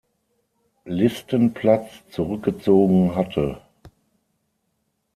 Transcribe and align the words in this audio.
Listenplatz 0.87 1.91
zurückgezogen 2.09 3.13
hatte. 3.13 3.61